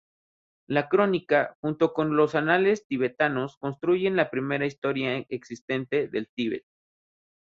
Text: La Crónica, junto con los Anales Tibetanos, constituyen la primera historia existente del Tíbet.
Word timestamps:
La 0.67 0.89
Crónica, 0.89 1.55
junto 1.61 1.93
con 1.93 2.15
los 2.17 2.33
Anales 2.33 2.87
Tibetanos, 2.87 3.57
constituyen 3.57 4.15
la 4.15 4.31
primera 4.31 4.65
historia 4.65 5.17
existente 5.29 6.07
del 6.07 6.27
Tíbet. 6.33 6.65